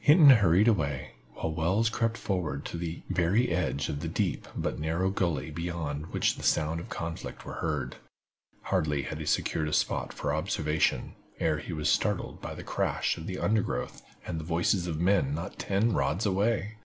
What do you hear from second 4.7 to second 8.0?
narrow gully beyond which the sounds of conflict were heard.